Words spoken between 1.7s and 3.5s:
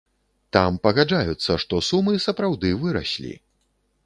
сумы сапраўды выраслі.